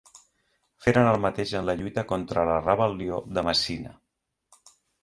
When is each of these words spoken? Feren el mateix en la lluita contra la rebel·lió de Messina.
Feren 0.85 1.09
el 1.09 1.19
mateix 1.27 1.53
en 1.59 1.69
la 1.71 1.77
lluita 1.83 2.07
contra 2.15 2.47
la 2.53 2.59
rebel·lió 2.65 3.21
de 3.39 3.47
Messina. 3.51 3.97